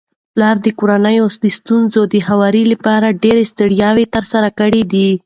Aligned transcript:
پلار 0.33 0.55
د 0.65 0.67
کورنيو 0.79 1.25
د 1.43 1.45
ستونزو 1.57 2.01
د 2.13 2.15
هواري 2.27 2.63
لپاره 2.71 3.17
ډيري 3.23 3.45
ستړياوي 3.51 4.05
تر 4.13 4.23
سره 4.31 4.49
کړي 4.59 4.81
دي 4.91 5.09